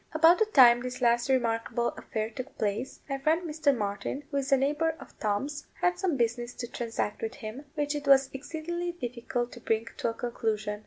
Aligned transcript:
About 0.15 0.39
the 0.39 0.47
time 0.47 0.81
this 0.81 0.99
last 0.99 1.29
remarkable 1.29 1.89
affair 1.89 2.31
took 2.31 2.57
place, 2.57 3.01
my 3.07 3.19
friend 3.19 3.47
Mr. 3.47 3.71
Martin, 3.77 4.23
who 4.31 4.37
is 4.37 4.51
a 4.51 4.57
neighbour 4.57 4.95
of 4.99 5.15
Tom's, 5.19 5.67
had 5.79 5.99
some 5.99 6.17
business 6.17 6.55
to 6.55 6.67
transact 6.67 7.21
with 7.21 7.35
him, 7.35 7.65
which 7.75 7.93
it 7.93 8.07
was 8.07 8.27
exceedingly 8.33 8.93
difficult 8.93 9.51
to 9.51 9.59
bring 9.59 9.85
to 9.97 10.09
a 10.09 10.13
conclusion. 10.15 10.79